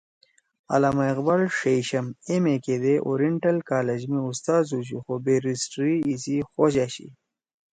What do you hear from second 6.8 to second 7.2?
أشی